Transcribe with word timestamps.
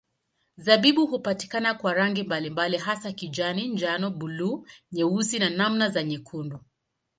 Zabibu 0.57 1.05
hupatikana 1.07 1.73
kwa 1.73 1.93
rangi 1.93 2.23
mbalimbali 2.23 2.77
hasa 2.77 3.11
kijani, 3.11 3.67
njano, 3.67 4.09
buluu, 4.09 4.65
nyeusi 4.91 5.39
na 5.39 5.49
namna 5.49 5.89
za 5.89 6.03
nyekundu. 6.03 6.59